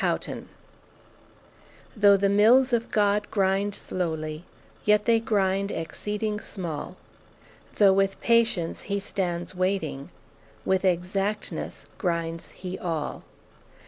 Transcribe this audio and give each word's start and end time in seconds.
APPENDIX 0.03 0.47
Though 1.95 2.17
the 2.17 2.27
mills 2.27 2.73
of 2.73 2.89
God 2.89 3.29
grind 3.29 3.75
slowly, 3.75 4.45
yet 4.83 5.05
they 5.05 5.19
grind 5.19 5.69
exceeding 5.69 6.39
small; 6.39 6.97
Though 7.75 7.93
with 7.93 8.19
patience 8.19 8.81
He 8.89 8.99
stands 8.99 9.53
waiting, 9.53 10.09
with 10.65 10.83
exactness 10.83 11.85
grinds 11.99 12.49
He 12.49 12.79
all. 12.79 13.21